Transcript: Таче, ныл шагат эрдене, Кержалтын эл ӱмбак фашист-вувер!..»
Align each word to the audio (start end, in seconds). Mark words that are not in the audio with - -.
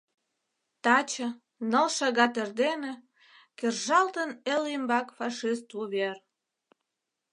Таче, 0.83 1.27
ныл 1.69 1.87
шагат 1.97 2.33
эрдене, 2.43 2.93
Кержалтын 3.57 4.29
эл 4.53 4.63
ӱмбак 4.75 5.07
фашист-вувер!..» 5.17 6.17